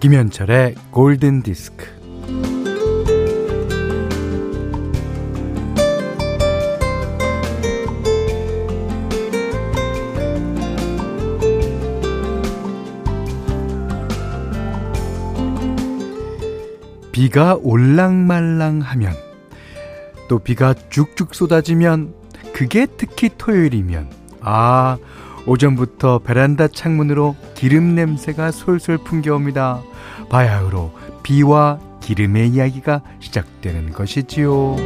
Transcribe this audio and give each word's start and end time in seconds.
김현철의 0.00 0.76
골든 0.90 1.42
디스크. 1.42 1.86
비가 17.12 17.58
올랑말랑하면 17.60 19.12
또 20.30 20.38
비가 20.38 20.72
쭉쭉 20.88 21.34
쏟아지면 21.34 22.14
그게 22.54 22.86
특히 22.96 23.28
토요일이면 23.36 24.08
아 24.40 24.96
오전부터 25.46 26.20
베란다 26.20 26.68
창문으로 26.68 27.36
기름 27.54 27.94
냄새가 27.94 28.50
솔솔 28.50 28.98
풍겨옵니다. 28.98 29.82
바야흐로 30.28 30.92
비와 31.22 31.78
기름의 32.00 32.50
이야기가 32.50 33.02
시작되는 33.20 33.92
것이지요. 33.92 34.76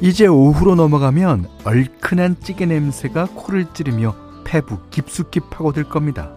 이제 0.00 0.26
오후로 0.26 0.74
넘어가면 0.74 1.46
얼큰한 1.64 2.36
찌개 2.40 2.66
냄새가 2.66 3.28
코를 3.34 3.66
찌르며 3.72 4.16
폐부 4.44 4.78
깊숙이 4.90 5.40
파고들 5.48 5.84
겁니다. 5.84 6.32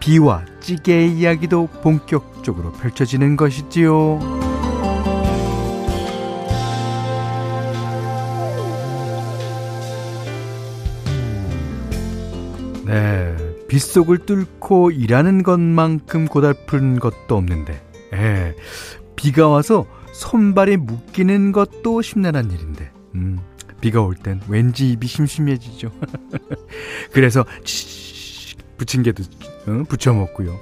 비와 0.00 0.44
찌개의 0.60 1.12
이야기도 1.12 1.68
본격적으로 1.82 2.72
펼쳐지는 2.72 3.36
것이지요. 3.36 4.43
빗속을 13.74 14.18
뚫고 14.18 14.92
일하는 14.92 15.42
것만큼 15.42 16.26
고달픈 16.28 17.00
것도 17.00 17.36
없는데, 17.36 17.82
예, 18.12 18.54
비가 19.16 19.48
와서 19.48 19.84
손발이 20.12 20.76
묶이는 20.76 21.50
것도 21.50 22.00
심란한 22.00 22.52
일인데, 22.52 22.92
음, 23.16 23.40
비가 23.80 24.00
올 24.00 24.14
땐 24.14 24.40
왠지 24.48 24.92
입이 24.92 25.08
심심해지죠. 25.08 25.90
그래서 27.12 27.44
부침개도 28.76 29.24
어, 29.66 29.82
부쳐 29.88 30.12
먹고요. 30.12 30.56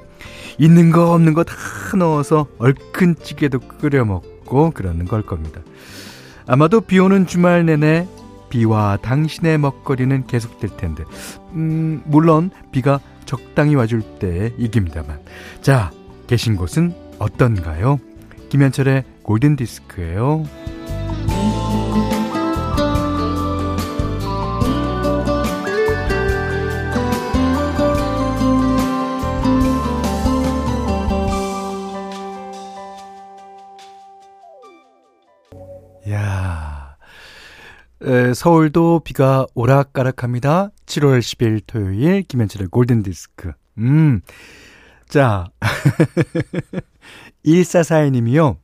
있는 0.59 0.91
거 0.91 1.13
없는 1.13 1.35
거 1.35 1.45
다 1.45 1.55
넣어서 1.99 2.47
얼큰 2.57 3.17
찌개도 3.23 3.59
끓여 3.79 4.07
먹고 4.07 4.71
그러는 4.71 5.05
걸 5.07 5.21
겁니다. 5.21 5.61
아마도 6.47 6.81
비 6.81 6.99
오는 6.99 7.27
주말 7.27 7.67
내내 7.67 8.09
비와 8.53 8.99
당신의 9.01 9.57
먹거리는 9.57 10.27
계속될 10.27 10.77
텐데, 10.77 11.05
음, 11.55 12.03
물론 12.05 12.51
비가 12.71 13.01
적당히 13.25 13.75
와줄 13.75 14.03
때 14.19 14.53
이깁니다만. 14.59 15.21
자, 15.63 15.91
계신 16.27 16.57
곳은 16.57 16.95
어떤가요? 17.19 17.99
김현철의 18.51 19.05
골든 19.23 19.57
디스크예요. 19.57 20.45
에, 38.13 38.35
서울도 38.35 39.01
비가 39.05 39.47
오락가락합니다. 39.55 40.69
7월 40.85 41.21
10일 41.21 41.63
토요일 41.67 42.23
김현철의 42.25 42.69
골든 42.69 43.03
디스크. 43.03 43.53
음. 43.79 44.21
자. 45.09 45.47
1442님이요. 47.47 48.59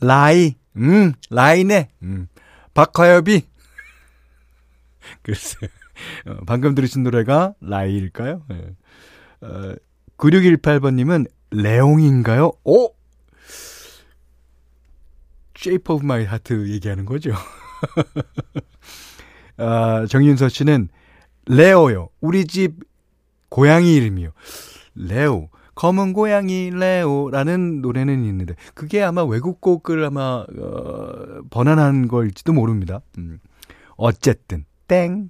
라이. 0.00 0.54
음, 0.76 1.12
라이네. 1.28 1.90
음. 2.02 2.28
박화엽이. 2.72 3.42
글쎄요. 5.20 5.68
어, 6.28 6.38
방금 6.46 6.74
들으신 6.74 7.02
노래가 7.02 7.52
라이일까요? 7.60 8.42
네. 8.48 8.74
어, 9.42 9.74
9618번님은 10.16 11.30
레옹인가요? 11.50 12.52
오! 12.64 12.95
Shape 15.56 15.94
of 15.94 16.04
My 16.04 16.22
Heart 16.22 16.70
얘기하는 16.70 17.04
거죠. 17.06 17.32
아, 19.58 20.06
정윤서 20.08 20.48
씨는 20.48 20.88
레오요. 21.46 22.08
우리 22.20 22.46
집 22.46 22.74
고양이 23.48 23.94
이름이요. 23.96 24.30
레오. 24.94 25.48
검은 25.74 26.14
고양이 26.14 26.70
레오라는 26.70 27.82
노래는 27.82 28.24
있는데 28.24 28.54
그게 28.74 29.02
아마 29.02 29.24
외국 29.24 29.60
곡을 29.60 30.04
아마 30.04 30.44
어, 30.58 31.42
번안한 31.50 32.08
걸지도 32.08 32.54
모릅니다. 32.54 33.00
음. 33.18 33.38
어쨌든 33.96 34.64
땡. 34.88 35.28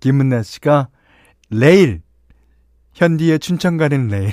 김은나 0.00 0.42
씨가 0.42 0.88
레일 1.50 2.00
현디의 2.94 3.38
춘천 3.40 3.76
가는 3.76 4.08
레일. 4.08 4.32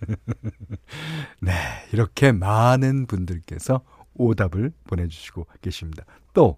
네, 1.40 1.52
이렇게 1.92 2.32
많은 2.32 3.06
분들께서 3.06 3.82
오답을 4.14 4.72
보내주시고 4.84 5.46
계십니다. 5.62 6.04
또 6.32 6.56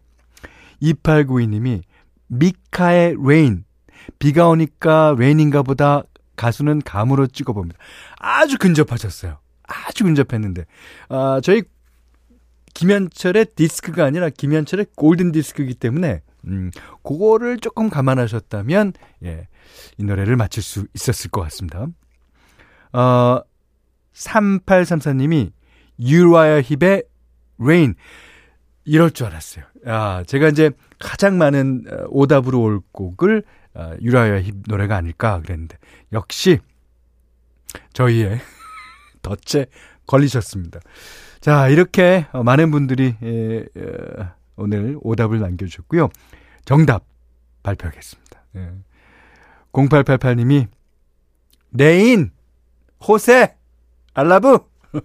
2892님이 0.82 1.82
미카의 2.28 3.16
Rain 3.24 3.64
비가 4.18 4.48
오니까 4.48 5.14
Rain인가 5.18 5.62
보다 5.62 6.02
가수는 6.36 6.82
감으로 6.82 7.26
찍어봅니다. 7.26 7.78
아주 8.18 8.58
근접하셨어요. 8.58 9.38
아주 9.64 10.04
근접했는데 10.04 10.66
아, 11.08 11.40
저희 11.42 11.62
김현철의 12.74 13.46
디스크가 13.56 14.04
아니라 14.04 14.28
김현철의 14.28 14.86
골든 14.96 15.32
디스크이기 15.32 15.74
때문에 15.74 16.20
음, 16.46 16.70
그거를 17.02 17.58
조금 17.58 17.88
감안하셨다면 17.88 18.92
예, 19.24 19.48
이 19.98 20.04
노래를 20.04 20.36
맞출 20.36 20.62
수 20.62 20.86
있었을 20.94 21.30
것 21.30 21.40
같습니다. 21.42 21.86
어, 22.92 23.40
3834님이 24.12 25.52
유라야 25.98 26.60
힙의 26.62 27.04
Rain. 27.60 27.94
이럴 28.84 29.10
줄 29.10 29.26
알았어요. 29.26 29.64
아, 29.84 30.22
제가 30.26 30.48
이제 30.48 30.70
가장 30.98 31.38
많은 31.38 31.84
어, 31.90 32.04
오답으로 32.08 32.60
올 32.60 32.80
곡을 32.92 33.42
어, 33.74 33.92
유라야 34.00 34.40
힙 34.42 34.54
노래가 34.68 34.96
아닐까 34.96 35.40
그랬는데 35.40 35.76
역시 36.12 36.60
저희의 37.92 38.40
덫에 39.22 39.66
걸리셨습니다. 40.06 40.80
자, 41.40 41.68
이렇게 41.68 42.26
어, 42.32 42.42
많은 42.42 42.70
분들이 42.70 43.16
예, 43.22 43.64
예, 43.76 43.82
오늘 44.56 44.96
오답을 45.02 45.40
남겨주셨고요. 45.40 46.08
정답 46.64 47.04
발표하겠습니다. 47.62 48.42
예. 48.56 48.70
0888님이 49.72 50.68
Rain 51.72 52.30
호세 53.06 53.54
알라브 54.14 54.58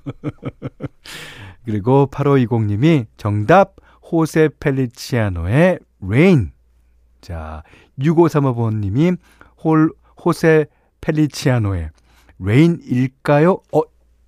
그리고 1.66 2.08
8520님이 2.12 3.06
정답 3.18 3.76
호세 4.12 4.50
펠리치아노의 4.60 5.80
Rain. 6.04 6.52
자, 7.22 7.64
6535번님이 8.00 9.18
홀 9.64 9.92
호세 10.24 10.66
펠리치아노의 11.02 11.90
Rain일까요? 12.42 13.60
어, 13.74 13.82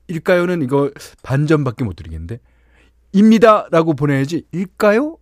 일까요는 0.07 0.61
이거 0.61 0.91
반전밖에 1.23 1.83
못 1.83 1.95
드리겠는데. 1.95 2.39
입니다! 3.11 3.67
라고 3.71 3.93
보내야지. 3.93 4.45
일까요? 4.51 5.17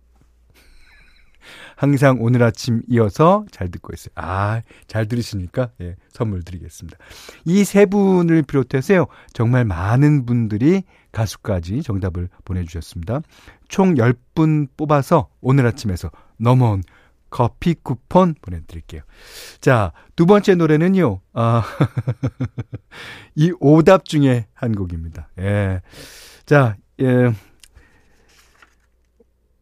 항상 1.76 2.18
오늘 2.20 2.42
아침 2.42 2.82
이어서 2.88 3.44
잘 3.50 3.70
듣고 3.70 3.92
있어요. 3.94 4.12
아, 4.16 4.62
잘 4.86 5.06
들으시니까 5.06 5.70
예, 5.80 5.96
선물 6.12 6.42
드리겠습니다. 6.42 6.98
이 7.46 7.64
세 7.64 7.86
분을 7.86 8.42
비롯해서요. 8.42 9.06
정말 9.32 9.64
많은 9.64 10.26
분들이 10.26 10.82
가수까지 11.12 11.82
정답을 11.82 12.28
보내주셨습니다. 12.44 13.20
총 13.68 13.94
10분 13.94 14.68
뽑아서 14.76 15.28
오늘 15.40 15.66
아침에서 15.66 16.10
넘어온 16.38 16.82
커피 17.30 17.74
쿠폰 17.82 18.34
보내드릴게요. 18.42 19.00
자, 19.60 19.92
두 20.16 20.26
번째 20.26 20.54
노래는요, 20.54 21.20
아, 21.32 21.62
이 23.34 23.52
오답 23.58 24.04
중에 24.04 24.46
한 24.52 24.74
곡입니다. 24.74 25.28
예. 25.38 25.80
자, 26.44 26.76
예. 27.00 27.32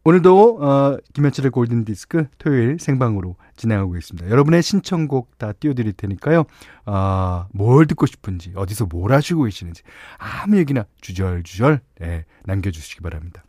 오늘도 0.03 0.57
어, 0.63 0.97
김현철의 1.13 1.51
골든 1.51 1.85
디스크 1.85 2.25
토요일 2.39 2.77
생방으로 2.79 3.35
진행하고 3.55 3.97
있습니다. 3.97 4.29
여러분의 4.31 4.63
신청곡 4.63 5.37
다 5.37 5.53
띄워드릴 5.53 5.93
테니까요. 5.93 6.45
어, 6.87 7.45
뭘 7.53 7.85
듣고 7.85 8.07
싶은지 8.07 8.51
어디서 8.55 8.87
뭘 8.87 9.11
하시고 9.13 9.43
계시는지 9.43 9.83
아무 10.17 10.57
얘기나 10.57 10.85
주절주절 11.01 11.81
네, 11.99 12.25
남겨주시기 12.45 13.01
바랍니다. 13.01 13.43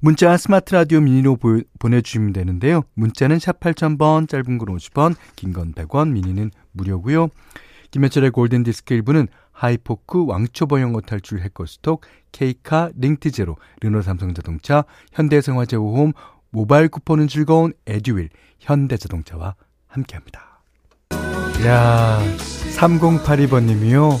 문자 0.00 0.36
스마트 0.36 0.74
라디오 0.74 1.00
미니로 1.00 1.36
보, 1.36 1.60
보내주시면 1.80 2.32
되는데요. 2.32 2.82
문자는 2.94 3.38
샵 3.40 3.58
8000번, 3.58 4.28
짧은 4.28 4.58
건 4.58 4.68
50원, 4.76 5.16
긴 5.34 5.52
건 5.52 5.72
100원, 5.72 6.10
미니는 6.12 6.52
무료고요. 6.72 7.28
김현철의 7.90 8.30
골든 8.30 8.62
디스크 8.62 8.94
일부는 8.94 9.26
하이포크, 9.56 10.26
왕초보 10.26 10.80
영어 10.82 11.00
탈출 11.00 11.40
해커스톡, 11.40 12.02
케이카, 12.30 12.90
링트제로, 12.94 13.56
르노 13.80 14.02
삼성자동차, 14.02 14.84
현대해상화재보험 15.12 16.12
모바일 16.50 16.88
쿠폰은 16.88 17.26
즐거운 17.26 17.72
에듀윌, 17.86 18.28
현대자동차와 18.60 19.54
함께합니다. 19.88 20.60
야 21.64 22.20
3082번님이요. 22.76 24.18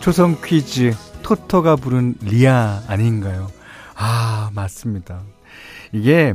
초성 0.00 0.36
퀴즈, 0.44 0.92
토토가 1.22 1.76
부른 1.76 2.16
Lea 2.20 2.82
아닌가요? 2.86 3.48
아, 3.94 4.50
맞습니다. 4.54 5.22
이게, 5.92 6.34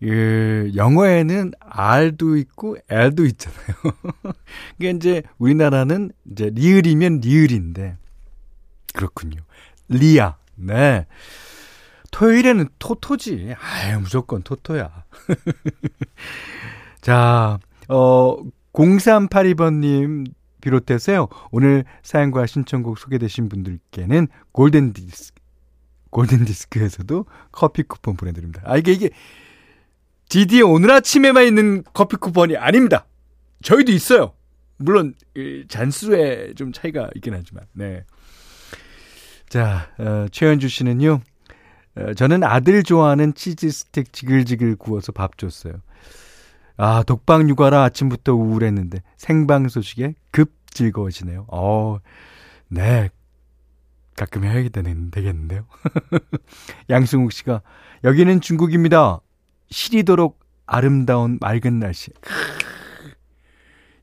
그, 0.00 0.72
영어에는 0.74 1.52
R도 1.60 2.36
있고 2.36 2.76
L도 2.88 3.24
있잖아요. 3.26 3.74
그게 4.76 4.90
이제 4.90 5.22
우리나라는 5.38 6.10
이제 6.30 6.50
리을이면 6.52 7.20
리을인데, 7.20 7.96
그렇군요. 8.92 9.42
리아, 9.88 10.36
네. 10.56 11.06
토요일에는 12.10 12.68
토토지. 12.78 13.54
아유, 13.58 13.98
무조건 13.98 14.42
토토야. 14.42 15.04
자, 17.00 17.58
어, 17.88 18.36
0382번 18.72 19.80
님 19.80 20.24
비롯해서요, 20.60 21.28
오늘 21.50 21.84
사연과 22.02 22.46
신청곡 22.46 22.98
소개되신 22.98 23.48
분들께는 23.48 24.28
골든 24.52 24.92
디스크, 24.92 25.42
골든 26.10 26.44
디스크에서도 26.44 27.26
커피 27.50 27.82
쿠폰 27.82 28.16
보내 28.16 28.32
드립니다. 28.32 28.62
아, 28.64 28.76
이게, 28.76 28.92
이게, 28.92 29.10
디디의 30.28 30.62
오늘 30.62 30.90
아침에만 30.90 31.44
있는 31.44 31.84
커피 31.92 32.16
쿠폰이 32.16 32.56
아닙니다. 32.56 33.06
저희도 33.62 33.92
있어요. 33.92 34.32
물론, 34.76 35.14
잔수에 35.68 36.54
좀 36.54 36.72
차이가 36.72 37.08
있긴 37.14 37.34
하지만, 37.34 37.64
네. 37.72 38.04
자, 39.48 39.88
어, 39.98 40.26
최현주 40.30 40.68
씨는요, 40.68 41.20
어, 41.96 42.14
저는 42.14 42.42
아들 42.42 42.82
좋아하는 42.82 43.34
치즈 43.34 43.70
스틱 43.70 44.12
지글지글 44.12 44.76
구워서 44.76 45.12
밥 45.12 45.38
줬어요. 45.38 45.74
아, 46.76 47.04
독방 47.04 47.48
육아라 47.48 47.84
아침부터 47.84 48.34
우울했는데 48.34 49.00
생방 49.16 49.68
소식에 49.68 50.14
급 50.32 50.52
즐거워지네요. 50.70 51.46
어, 51.48 51.98
네. 52.68 53.10
가끔 54.16 54.44
해야 54.44 54.68
되는, 54.68 55.10
되겠는데요. 55.10 55.66
양승욱 56.90 57.32
씨가, 57.32 57.62
여기는 58.04 58.40
중국입니다. 58.40 59.20
시리도록 59.74 60.38
아름다운 60.66 61.36
맑은 61.40 61.80
날씨. 61.80 62.12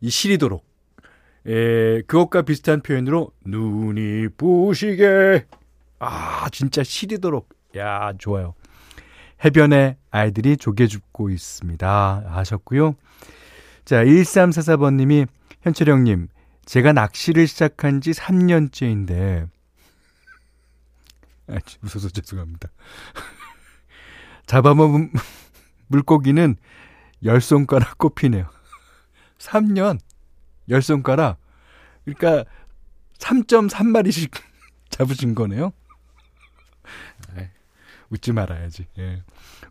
이 0.01 0.09
시리도록. 0.09 0.65
에, 1.47 2.01
그것과 2.01 2.41
비슷한 2.41 2.81
표현으로, 2.81 3.31
눈이 3.45 4.27
부시게. 4.35 5.47
아, 5.99 6.49
진짜 6.51 6.83
시리도록. 6.83 7.47
야, 7.77 8.11
좋아요. 8.17 8.53
해변에 9.45 9.97
아이들이 10.11 10.57
조개 10.57 10.87
줍고 10.87 11.29
있습니다. 11.29 12.25
하셨고요. 12.27 12.95
자, 13.85 14.03
1344번님이 14.03 15.25
현철형님, 15.61 16.27
제가 16.65 16.91
낚시를 16.91 17.47
시작한 17.47 18.01
지 18.01 18.11
3년째인데, 18.11 19.47
아, 21.47 21.57
웃어서 21.81 22.09
죄송합니다. 22.09 22.69
잡아먹은 24.47 25.13
물고기는 25.91 26.55
열 27.23 27.41
손가락 27.41 27.97
꼽히네요. 27.99 28.47
3년, 29.37 29.99
열 30.69 30.81
손가락. 30.81 31.37
그러니까 32.05 32.49
3.3마리씩 33.19 34.31
잡으신 34.89 35.35
거네요. 35.35 35.73
웃지 38.11 38.33
말아야지. 38.33 38.87
예. 38.99 39.23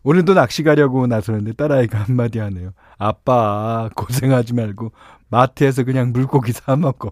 오늘도 0.03 0.33
낚시 0.33 0.63
가려고 0.63 1.05
나서는데 1.05 1.53
딸아이가 1.53 1.99
한마디 1.99 2.39
하네요. 2.39 2.73
아빠, 2.97 3.89
고생하지 3.95 4.55
말고 4.55 4.91
마트에서 5.29 5.83
그냥 5.83 6.11
물고기 6.11 6.51
사 6.51 6.75
먹어. 6.75 7.11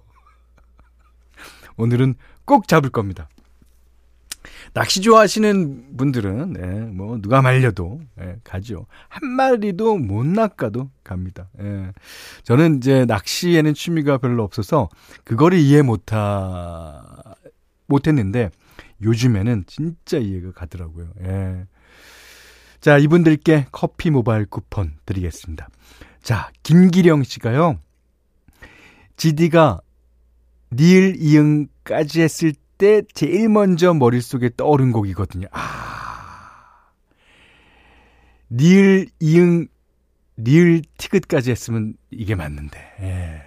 오늘은 1.77 2.15
꼭 2.45 2.67
잡을 2.67 2.89
겁니다. 2.89 3.29
낚시 4.73 5.01
좋아하시는 5.01 5.97
분들은, 5.97 6.55
예, 6.59 6.65
뭐, 6.91 7.19
누가 7.21 7.41
말려도, 7.41 8.01
예, 8.21 8.35
가죠. 8.43 8.85
한 9.07 9.29
마리도 9.29 9.97
못 9.97 10.25
낚아도 10.25 10.89
갑니다. 11.03 11.49
예. 11.59 11.91
저는 12.43 12.77
이제 12.77 13.05
낚시에는 13.05 13.73
취미가 13.73 14.19
별로 14.19 14.43
없어서, 14.43 14.89
그거를 15.23 15.57
이해 15.59 15.81
못하, 15.81 17.03
못했는데, 17.87 18.51
요즘에는 19.01 19.63
진짜 19.67 20.17
이해가 20.17 20.51
가더라고요. 20.51 21.09
예. 21.21 21.65
자, 22.79 22.97
이분들께 22.97 23.67
커피 23.71 24.09
모바일 24.09 24.45
쿠폰 24.45 24.93
드리겠습니다. 25.05 25.67
자, 26.21 26.49
김기령 26.63 27.23
씨가요. 27.23 27.79
GD가 29.17 29.81
니을 30.71 31.15
이응까지 31.17 32.21
했을 32.21 32.53
때 32.79 33.03
제일 33.13 33.49
먼저 33.49 33.93
머릿속에 33.93 34.49
떠오른 34.57 34.91
곡이거든요. 34.91 35.47
아. 35.51 36.87
니을 38.49 39.07
이응 39.19 39.67
니을 40.39 40.81
티긋까지 40.97 41.51
했으면 41.51 41.93
이게 42.09 42.33
맞는데. 42.33 42.79
예. 43.01 43.41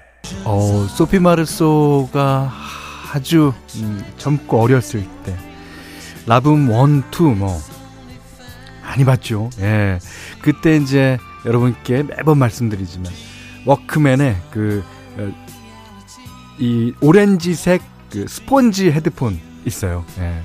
어, 0.45 0.87
소피 0.87 1.19
마르소가 1.19 2.53
아주 3.13 3.53
음, 3.77 4.05
젊고 4.19 4.61
어렸을 4.61 5.03
때 5.25 5.37
라붐 6.27 6.67
1, 6.67 6.71
2뭐 7.11 7.49
많이 8.83 9.05
봤죠. 9.05 9.49
예. 9.61 9.99
그때 10.43 10.77
이제 10.77 11.17
여러분께 11.47 12.03
매번 12.03 12.39
말씀드리지만 12.39 13.11
워크맨의 13.65 14.37
그이 14.51 14.83
어, 15.19 15.33
오렌지색 17.01 17.83
그 18.13 18.27
스폰지 18.29 18.91
헤드폰 18.93 19.41
있어요. 19.65 20.05
예. 20.19 20.43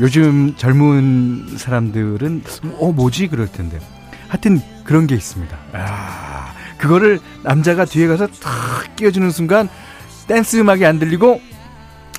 요즘 0.00 0.54
젊은 0.56 1.56
사람들은 1.58 2.44
어 2.78 2.92
뭐지 2.92 3.26
그럴 3.28 3.50
텐데 3.50 3.80
하여튼 4.28 4.60
그런 4.84 5.06
게 5.06 5.14
있습니다. 5.16 5.58
아, 5.72 6.52
그거를 6.78 7.18
남자가 7.42 7.84
뒤에 7.84 8.06
가서 8.06 8.28
탁 8.28 8.94
끼워주는 8.96 9.30
순간 9.30 9.68
댄스 10.28 10.58
음악이 10.58 10.86
안 10.86 10.98
들리고 10.98 11.40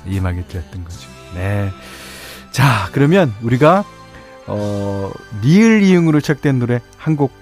이 0.06 0.18
음악이 0.18 0.46
들렸던 0.48 0.84
거죠. 0.84 1.08
네. 1.34 1.70
자, 2.50 2.88
그러면 2.92 3.32
우리가 3.42 3.84
어, 4.46 5.12
리을 5.42 5.82
이응으로 5.82 6.20
시작된 6.20 6.58
노래 6.58 6.80
한 6.98 7.16
곡 7.16 7.32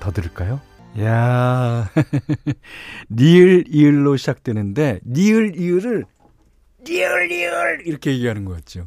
더 0.00 0.12
들을까요? 0.12 0.60
야, 1.00 1.88
리을 3.10 3.64
이을로 3.68 4.16
시작되는데 4.16 5.00
리을 5.04 5.56
이을을 5.58 6.04
리을 6.86 7.26
리을 7.28 7.86
이렇게 7.86 8.12
얘기하는 8.12 8.44
거였죠. 8.44 8.86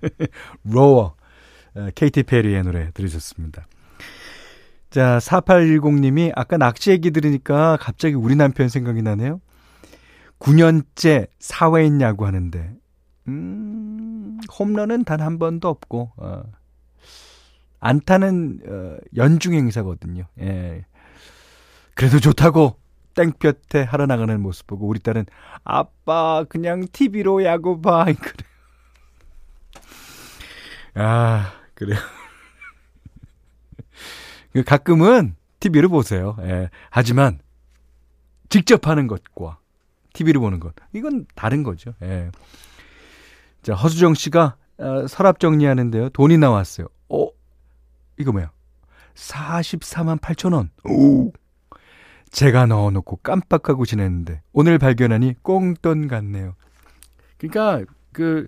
Roar 0.64 1.14
케이티 1.94 2.22
페리의 2.22 2.62
노래 2.62 2.90
들으셨습니다. 2.92 3.66
자, 4.90 5.18
4810님이 5.18 6.32
아까 6.34 6.56
낚시 6.56 6.90
얘기 6.90 7.10
들으니까 7.10 7.76
갑자기 7.80 8.14
우리 8.14 8.34
남편 8.34 8.68
생각이 8.68 9.02
나네요. 9.02 9.40
9년째 10.38 11.28
사회인 11.38 12.00
야구 12.00 12.26
하는데, 12.26 12.72
음, 13.28 14.38
홈런은 14.58 15.04
단 15.04 15.20
한 15.20 15.38
번도 15.38 15.68
없고, 15.68 16.12
어, 16.16 16.42
안타는, 17.80 18.60
어, 18.66 18.96
연중 19.16 19.54
행사거든요. 19.54 20.24
예. 20.40 20.84
그래도 21.96 22.20
좋다고 22.20 22.78
땡볕에 23.14 23.82
하러 23.82 24.04
나가는 24.04 24.38
모습 24.38 24.66
보고 24.66 24.86
우리 24.86 25.00
딸은 25.00 25.24
아빠 25.64 26.44
그냥 26.46 26.86
TV로 26.92 27.42
야구 27.42 27.80
봐. 27.80 28.04
그래. 28.12 28.44
아, 30.94 31.52
그래요. 31.74 31.98
그 34.52 34.62
가끔은 34.62 35.36
TV를 35.58 35.88
보세요. 35.88 36.36
예. 36.42 36.68
하지만 36.90 37.40
직접 38.50 38.86
하는 38.86 39.06
것과 39.06 39.58
TV를 40.12 40.38
보는 40.38 40.60
것. 40.60 40.74
이건 40.92 41.24
다른 41.34 41.62
거죠. 41.62 41.94
예. 42.02 42.30
자, 43.62 43.74
허수정 43.74 44.12
씨가 44.12 44.56
어, 44.78 45.06
서랍 45.06 45.40
정리하는데요. 45.40 46.10
돈이 46.10 46.36
나왔어요. 46.36 46.88
어? 47.08 47.28
이거 48.18 48.32
뭐야? 48.32 48.50
44만 49.14 50.20
8천 50.20 50.52
원. 50.52 50.70
오. 50.84 51.32
제가 52.36 52.66
넣어놓고 52.66 53.16
깜빡하고 53.22 53.86
지냈는데 53.86 54.42
오늘 54.52 54.76
발견하니 54.76 55.36
꽁돈 55.42 56.06
같네요. 56.06 56.54
그러니까 57.38 57.90
그 58.12 58.46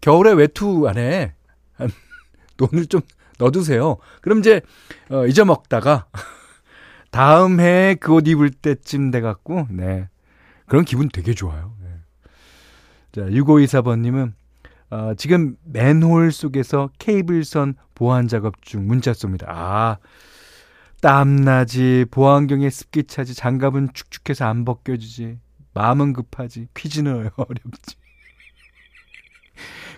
겨울에 0.00 0.32
외투 0.32 0.88
안에 0.88 1.34
한 1.74 1.90
돈을 2.56 2.86
좀 2.86 3.02
넣어두세요. 3.38 3.98
그럼 4.22 4.38
이제, 4.38 4.62
어, 5.10 5.26
잊어먹다가, 5.26 6.06
다음 7.12 7.60
해에 7.60 7.94
그 7.94 8.14
옷 8.14 8.26
입을 8.26 8.50
때쯤 8.50 9.10
돼갖고, 9.10 9.66
네. 9.68 10.08
그런 10.66 10.86
기분 10.86 11.10
되게 11.10 11.34
좋아요. 11.34 11.74
네. 11.82 11.90
자, 13.12 13.20
6524번님은, 13.22 14.32
어, 14.90 15.12
지금 15.18 15.56
맨홀 15.64 16.32
속에서 16.32 16.88
케이블선 16.98 17.74
보안 17.94 18.28
작업 18.28 18.62
중 18.62 18.86
문자 18.86 19.12
쏩니다. 19.12 19.44
아, 19.48 19.98
땀나지, 21.00 22.06
보안경에 22.10 22.68
습기 22.70 23.04
차지, 23.04 23.34
장갑은 23.34 23.90
축축해서 23.94 24.44
안 24.44 24.64
벗겨지지, 24.64 25.38
마음은 25.74 26.12
급하지, 26.12 26.68
퀴즈는 26.74 27.30
어렵지. 27.36 27.96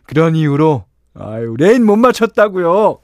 그런 0.04 0.36
이유로, 0.36 0.86
아유, 1.14 1.54
Rain 1.58 1.84
못 1.84 1.96
맞췄다고요 1.96 3.00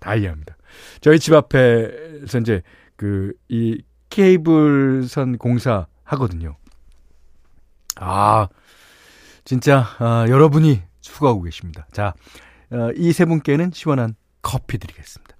다 0.00 0.14
이해합니다. 0.14 0.56
저희 1.00 1.18
집 1.18 1.34
앞에서 1.34 2.38
이제 2.38 2.62
그, 2.96 3.32
이 3.48 3.82
케이블선 4.10 5.38
공사 5.38 5.86
하거든요. 6.04 6.56
아, 7.96 8.48
진짜, 9.44 9.86
아, 9.98 10.26
여러분이 10.28 10.82
수고하고 11.00 11.42
계십니다. 11.42 11.86
자, 11.92 12.14
어, 12.70 12.90
이 12.96 13.05
세 13.05 13.24
분께는 13.24 13.70
시원한 13.72 14.14
커피 14.42 14.78
드리겠습니다. 14.78 15.37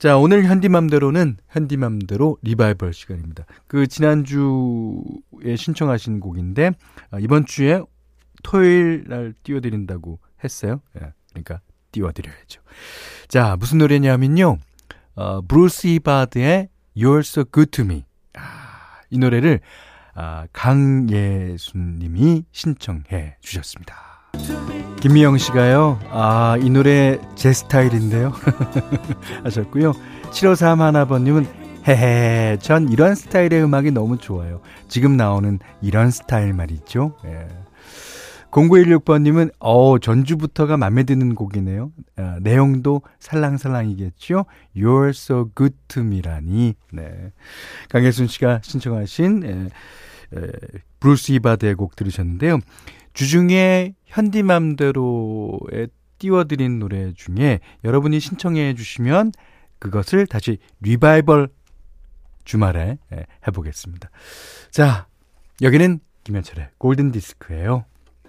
자, 0.00 0.16
오늘 0.16 0.46
현디맘대로는 0.46 1.36
현디맘대로 1.50 2.38
리바이벌 2.40 2.94
시간입니다. 2.94 3.44
그 3.66 3.86
지난주에 3.86 5.56
신청하신 5.58 6.20
곡인데, 6.20 6.70
아, 7.10 7.18
이번 7.18 7.44
주에 7.44 7.82
토요일 8.42 9.04
날 9.06 9.34
띄워드린다고 9.42 10.18
했어요. 10.42 10.80
예, 10.96 11.12
그러니까 11.34 11.60
띄워드려야죠. 11.92 12.62
자, 13.28 13.56
무슨 13.60 13.76
노래냐면요. 13.76 14.56
어, 15.16 15.42
브루스 15.42 15.88
히바드의 15.88 16.70
You're 16.96 17.18
So 17.18 17.44
Good 17.44 17.70
To 17.72 17.84
Me. 17.84 18.06
아, 18.32 19.02
이 19.10 19.18
노래를 19.18 19.60
아, 20.14 20.46
강혜순 20.54 21.98
님이 21.98 22.46
신청해 22.52 23.36
주셨습니다. 23.40 24.09
김미영 25.00 25.38
씨가요, 25.38 25.98
아, 26.10 26.58
이 26.60 26.68
노래 26.68 27.18
제 27.34 27.54
스타일인데요. 27.54 28.34
하셨고요. 29.44 29.94
7531 30.30 30.84
하나번님은, 30.84 31.46
헤헤, 31.88 32.58
전 32.60 32.90
이런 32.90 33.14
스타일의 33.14 33.62
음악이 33.62 33.92
너무 33.92 34.18
좋아요. 34.18 34.60
지금 34.88 35.16
나오는 35.16 35.58
이런 35.80 36.10
스타일 36.10 36.52
말이죠. 36.52 37.16
예. 37.24 37.48
0916번님은, 38.50 39.52
어, 39.58 39.98
전주부터가 39.98 40.76
맘에 40.76 41.04
드는 41.04 41.34
곡이네요. 41.34 41.92
아, 42.16 42.36
내용도 42.42 43.00
살랑살랑이겠죠? 43.20 44.44
You're 44.76 45.10
so 45.10 45.50
good 45.56 45.74
to 45.88 46.02
me라니. 46.02 46.74
네. 46.92 47.32
강혜순 47.88 48.26
씨가 48.26 48.60
신청하신, 48.62 49.42
예, 49.44 49.68
예, 50.36 50.46
브루스 51.00 51.32
히바드의 51.32 51.74
곡 51.76 51.96
들으셨는데요. 51.96 52.58
주중에 53.12 53.94
현디맘대로에 54.06 55.88
띄워드린 56.18 56.78
노래 56.78 57.12
중에 57.12 57.60
여러분이 57.84 58.20
신청해 58.20 58.74
주시면 58.74 59.32
그것을 59.78 60.26
다시 60.26 60.58
리바이벌 60.80 61.48
주말에 62.44 62.98
예, 63.12 63.26
해보겠습니다. 63.46 64.10
자, 64.70 65.06
여기는 65.62 66.00
김현철의 66.24 66.68
골든디스크예요. 66.78 67.84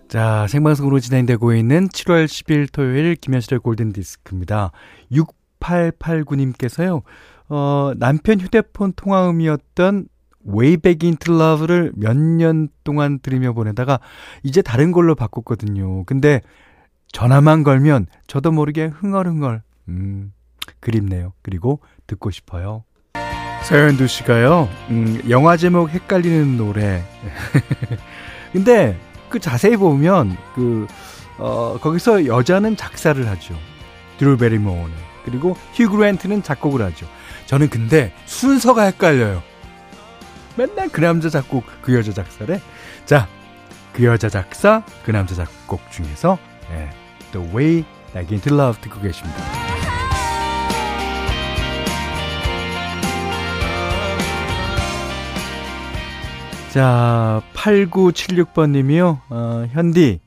자, 0.08 0.48
생방송으로 0.48 1.00
진행되고 1.00 1.54
있는 1.54 1.88
7월 1.88 2.26
10일 2.26 2.72
토요일 2.72 3.16
김현철의 3.16 3.60
골든디스크입니다. 3.62 4.72
6889님께서요, 5.12 7.04
어, 7.50 7.94
남편 7.98 8.40
휴대폰 8.40 8.94
통화음이었던 8.94 10.08
Way 10.48 10.78
Back 10.78 11.08
Into 11.08 11.36
Love를 11.36 11.92
몇 11.96 12.16
년 12.18 12.70
동안 12.84 13.20
들으며 13.20 13.54
보내다가 13.54 14.00
이제 14.44 14.62
다른 14.62 14.92
걸로 14.92 15.16
바꿨거든요. 15.16 16.04
근데 16.06 16.42
전화만 17.12 17.64
걸면 17.64 18.08
저도 18.28 18.52
모르게 18.52 18.86
흥얼흥얼, 18.86 19.62
음, 19.90 20.34
그립네요. 20.80 21.34
그리고 21.42 21.82
듣고 22.08 22.32
싶어요. 22.32 22.84
서현두 23.64 24.08
씨가요, 24.08 24.68
음, 24.90 25.22
영화 25.30 25.58
제목 25.58 25.90
헷갈리는 25.90 26.58
노래. 26.58 27.04
근데 28.54 28.98
그 29.30 29.40
자세히 29.40 29.78
보면 29.78 30.36
그 30.56 30.88
어, 31.38 31.78
거기서 31.80 32.26
여자는 32.26 32.76
작사를 32.78 33.28
하죠. 33.28 33.56
드루 34.18 34.38
베리모어는 34.38 34.94
그리고 35.26 35.56
휴 35.74 35.90
그랜트는 35.90 36.44
작곡을 36.44 36.82
하죠. 36.82 37.06
저는 37.46 37.70
근데 37.70 38.14
순서가 38.26 38.84
헷갈려요. 38.84 39.42
맨날 40.62 40.90
그 40.90 41.02
남자 41.02 41.28
작곡, 41.28 41.66
그 41.82 41.96
여자 41.96 42.14
작사래. 42.14 42.62
자, 43.06 43.28
그 43.94 44.04
여자 44.04 44.30
작사, 44.30 44.84
그 45.04 45.10
남자 45.10 45.34
작곡 45.34 45.82
중에서 45.90 46.38
네, 46.70 46.88
The 47.32 47.48
Way 47.52 47.84
I 48.14 48.28
Get 48.28 48.48
to 48.48 48.56
Love 48.56 48.80
듣고 48.80 49.02
계십니다. 49.02 49.40
자, 56.70 57.42
8976번 57.56 58.70
님이요. 58.70 59.20
어, 59.30 59.66
현디, 59.72 60.20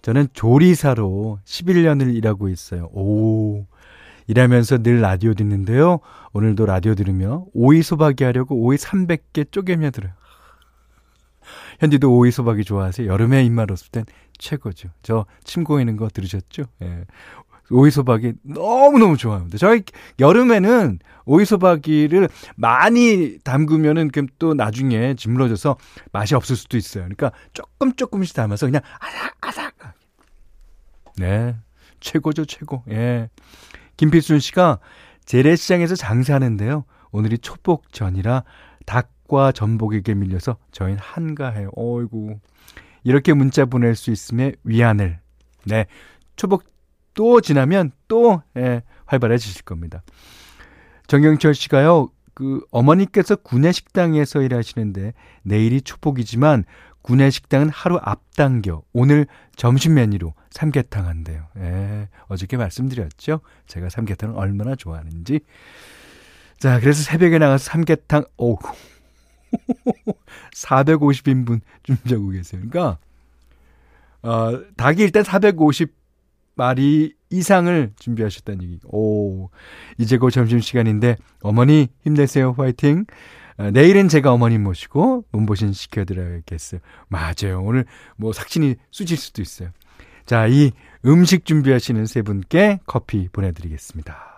저는 0.00 0.28
조리사로 0.32 1.38
11년을 1.44 2.14
일하고 2.14 2.48
있어요. 2.48 2.88
오, 2.94 3.66
일하면서 4.26 4.78
늘 4.82 5.00
라디오 5.00 5.34
듣는데요. 5.34 6.00
오늘도 6.32 6.66
라디오 6.66 6.94
들으며 6.94 7.46
오이 7.52 7.82
소박이 7.82 8.24
하려고 8.24 8.56
오이 8.56 8.76
300개 8.76 9.50
쪼개며 9.50 9.90
들어요. 9.90 10.12
현디도 11.80 12.16
오이 12.16 12.30
소박이 12.30 12.64
좋아하세요? 12.64 13.08
여름에 13.10 13.44
입맛 13.44 13.70
없을 13.70 13.90
땐 13.90 14.04
최고죠. 14.38 14.88
저 15.02 15.26
침 15.44 15.64
고이는 15.64 15.96
거 15.96 16.08
들으셨죠? 16.08 16.64
예. 16.82 17.04
오이소박이 17.70 18.34
너무너무 18.42 19.16
좋아합니다. 19.16 19.56
저희 19.56 19.82
여름에는 20.18 20.98
오이소박이를 21.24 22.28
많이 22.56 23.38
담그면은 23.44 24.10
그럼 24.10 24.26
또 24.38 24.52
나중에 24.52 25.14
짓물어져서 25.14 25.78
맛이 26.12 26.34
없을 26.34 26.56
수도 26.56 26.76
있어요. 26.76 27.04
그러니까 27.04 27.32
조금 27.54 27.94
조금씩 27.94 28.36
담아서 28.36 28.66
그냥 28.66 28.82
아삭아삭. 29.00 29.94
네. 31.16 31.56
최고죠, 32.00 32.44
최고. 32.44 32.82
예. 32.90 33.30
김필순 34.02 34.40
씨가 34.40 34.80
재래시장에서 35.26 35.94
장사하는데요. 35.94 36.84
오늘이 37.12 37.38
초복전이라 37.38 38.42
닭과 38.84 39.52
전복에게 39.52 40.14
밀려서 40.14 40.56
저희는 40.72 40.98
한가해요. 40.98 41.70
어이구. 41.76 42.40
이렇게 43.04 43.32
문자 43.32 43.64
보낼 43.64 43.94
수 43.94 44.10
있음에 44.10 44.54
위안을. 44.64 45.20
네. 45.66 45.86
초복 46.34 46.64
또 47.14 47.40
지나면 47.40 47.92
또 48.08 48.42
예, 48.56 48.82
활발해지실 49.06 49.62
겁니다. 49.62 50.02
정경철 51.06 51.54
씨가요. 51.54 52.08
그 52.34 52.60
어머니께서 52.72 53.36
구내식당에서 53.36 54.42
일하시는데 54.42 55.12
내일이 55.44 55.80
초복이지만 55.80 56.64
구내 57.02 57.30
식당은 57.30 57.68
하루 57.68 57.98
앞당겨 58.00 58.82
오늘 58.92 59.26
점심 59.56 59.94
메뉴로 59.94 60.34
삼계탕 60.50 61.06
한대요. 61.06 61.46
예, 61.58 62.08
어저께 62.28 62.56
말씀드렸죠. 62.56 63.40
제가 63.66 63.88
삼계탕을 63.88 64.36
얼마나 64.36 64.74
좋아하는지. 64.76 65.40
자, 66.58 66.78
그래서 66.78 67.02
새벽에 67.02 67.38
나가서 67.38 67.64
삼계탕, 67.64 68.24
오, 68.38 68.56
450인분 70.54 71.60
준비하고 71.82 72.28
계세요. 72.28 72.62
그러니까, 72.70 72.98
어, 74.22 74.60
닭이 74.76 75.02
일단 75.02 75.24
450 75.24 75.92
마리 76.54 77.14
이상을 77.30 77.92
준비하셨다는 77.98 78.62
얘기. 78.62 78.78
오, 78.84 79.50
이제 79.98 80.18
곧 80.18 80.30
점심시간인데, 80.30 81.16
어머니 81.40 81.88
힘내세요. 82.04 82.54
화이팅. 82.56 83.06
아, 83.56 83.70
내일은 83.70 84.08
제가 84.08 84.32
어머님 84.32 84.62
모시고 84.62 85.24
몸보신 85.30 85.72
시켜드려야겠어요. 85.72 86.80
맞아요. 87.08 87.62
오늘 87.62 87.84
뭐 88.16 88.32
삭신이 88.32 88.76
쑤실 88.90 89.16
수도 89.16 89.42
있어요. 89.42 89.70
자, 90.26 90.46
이 90.46 90.72
음식 91.04 91.44
준비하시는 91.44 92.06
세 92.06 92.22
분께 92.22 92.78
커피 92.86 93.28
보내드리겠습니다. 93.28 94.32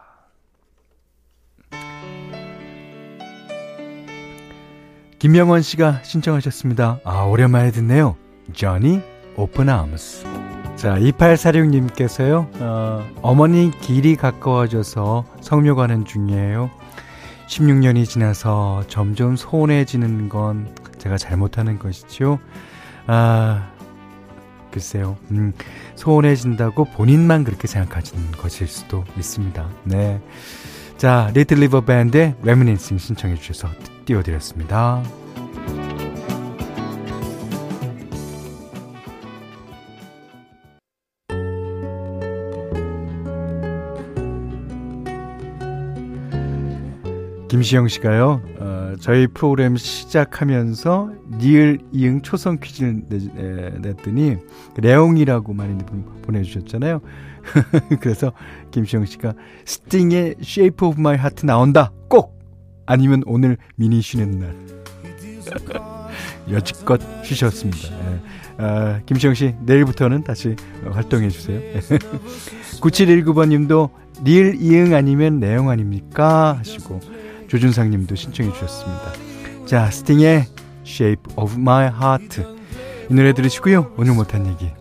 김명원 5.19 5.63
씨가 5.63 6.03
신청하셨습니다. 6.03 7.01
아, 7.05 7.23
오랜만에 7.23 7.71
듣네요. 7.71 8.17
Johnny 8.53 9.01
Open 9.37 9.69
Arms. 9.71 10.23
자, 10.77 10.99
2846님께서요, 10.99 12.61
어, 12.61 13.07
어머니 13.23 13.71
길이 13.81 14.17
가까워져서 14.17 15.25
성묘 15.41 15.77
가는 15.77 16.05
중이에요. 16.05 16.71
16년이 17.55 18.09
지나서 18.09 18.85
점점 18.89 19.37
소원해지는 19.37 20.29
건 20.29 20.75
제가 20.99 21.17
잘못하는 21.17 21.79
것이죠. 21.79 22.41
아, 23.07 23.71
글쎄요. 24.73 25.17
음, 25.31 25.53
소원해진다고 25.95 26.87
본인만 26.87 27.45
그렇게 27.45 27.69
생각하시는 27.69 28.33
것일 28.33 28.67
수도 28.67 29.05
있습니다. 29.17 29.69
네. 29.85 30.21
자, 30.97 31.31
리틀 31.33 31.59
리버 31.59 31.83
밴드의 31.83 32.35
Reminiscing 32.43 32.99
신청해 32.99 33.37
주셔서 33.37 33.69
띄워드렸습니다. 34.05 35.03
김시영 47.55 47.87
씨가요, 47.87 48.43
어, 48.59 48.95
저희 48.99 49.29
프로그램 49.29 49.77
시작하면서 49.77 51.13
리을 51.39 51.79
이응 51.93 52.21
초성 52.21 52.59
퀴즈를 52.59 53.03
내, 53.09 53.71
냈더니 53.79 54.39
레옹이라고 54.77 55.53
많이 55.53 55.79
보내주셨잖아요. 56.23 57.01
그래서 58.01 58.33
김시영 58.73 59.07
씨가 59.07 59.35
스팅의 59.67 60.35
Shape 60.41 60.89
of 60.89 60.99
My 60.99 61.15
Heart 61.15 61.47
나온다 61.47 61.93
꼭 62.09 62.37
아니면 62.87 63.23
오늘 63.25 63.57
미니 63.77 64.03
쉬는 64.03 64.41
날 64.41 64.57
여지껏 66.51 67.01
쉬셨습니다. 67.23 67.79
예. 67.89 68.21
아, 68.59 69.01
김시영 69.07 69.35
씨 69.35 69.55
내일부터는 69.65 70.25
다시 70.25 70.57
활동해 70.91 71.29
주세요. 71.29 71.61
9719번님도 72.83 73.91
닐 74.25 74.57
이응 74.61 74.93
아니면 74.95 75.39
내용 75.39 75.71
아닙니까 75.71 76.57
하시고 76.59 76.99
조준상 77.55 77.89
님도 77.91 78.17
신청해 78.17 78.53
주셨습니다. 78.53 79.13
자, 79.65 79.89
스팅의 79.89 80.47
Shape 80.85 81.35
of 81.37 81.55
My 81.55 81.87
Heart. 81.87 82.43
이 83.09 83.15
노래 83.15 83.33
들으시고요. 83.33 83.95
오늘 83.97 84.15
못한 84.15 84.45
얘기 84.49 84.73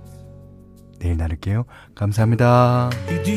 내일 0.98 1.18
나눌게요. 1.18 1.66
감사합니다. 1.94 2.90